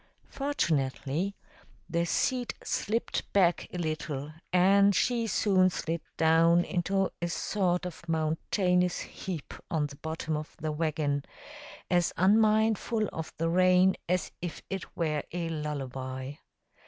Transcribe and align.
Fortunately 0.31 1.35
the 1.87 2.05
seat 2.05 2.55
slipped 2.63 3.31
back 3.33 3.67
a 3.71 3.77
little, 3.77 4.33
and 4.51 4.95
she 4.95 5.27
soon 5.27 5.69
slid 5.69 6.01
down 6.17 6.63
into 6.63 7.11
a 7.21 7.27
sort 7.27 7.85
of 7.85 8.09
mountainous 8.09 9.01
heap 9.01 9.53
on 9.69 9.85
the 9.85 9.97
bottom 9.97 10.35
of 10.35 10.55
the 10.57 10.71
wagon, 10.71 11.23
as 11.87 12.13
unmindful 12.17 13.09
of 13.09 13.31
the 13.37 13.47
rain 13.47 13.95
as 14.09 14.31
if 14.41 14.63
it 14.71 14.97
were 14.97 15.21
a 15.31 15.49
lullaby. 15.49 16.33